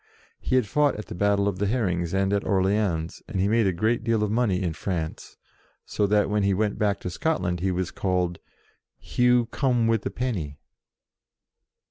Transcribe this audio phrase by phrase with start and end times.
[0.39, 3.67] He had fought at the Battle of the Herrings and at Orleans, and he made
[3.67, 5.37] a good deal of money in France,
[5.85, 8.39] so that, when he went back to Scotland, he was called
[8.97, 10.57] "Hugh come wi' the Penny."